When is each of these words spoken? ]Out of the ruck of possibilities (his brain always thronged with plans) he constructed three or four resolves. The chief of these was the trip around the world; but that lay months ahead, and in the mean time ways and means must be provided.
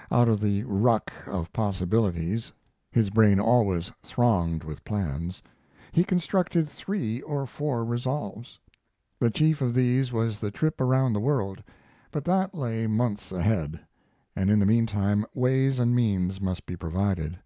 ]Out 0.10 0.28
of 0.30 0.40
the 0.40 0.62
ruck 0.64 1.12
of 1.26 1.52
possibilities 1.52 2.50
(his 2.90 3.10
brain 3.10 3.38
always 3.38 3.92
thronged 4.02 4.64
with 4.64 4.82
plans) 4.82 5.42
he 5.92 6.04
constructed 6.04 6.66
three 6.66 7.20
or 7.20 7.44
four 7.44 7.84
resolves. 7.84 8.58
The 9.18 9.30
chief 9.30 9.60
of 9.60 9.74
these 9.74 10.10
was 10.10 10.40
the 10.40 10.50
trip 10.50 10.80
around 10.80 11.12
the 11.12 11.20
world; 11.20 11.62
but 12.10 12.24
that 12.24 12.54
lay 12.54 12.86
months 12.86 13.30
ahead, 13.30 13.78
and 14.34 14.48
in 14.48 14.58
the 14.58 14.64
mean 14.64 14.86
time 14.86 15.26
ways 15.34 15.78
and 15.78 15.94
means 15.94 16.40
must 16.40 16.64
be 16.64 16.76
provided. 16.76 17.38